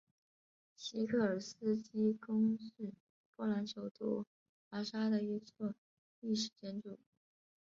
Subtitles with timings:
[0.75, 2.91] 西科尔斯基宫是
[3.35, 4.25] 波兰首都
[4.71, 5.75] 华沙的一座
[6.21, 6.97] 历史建筑。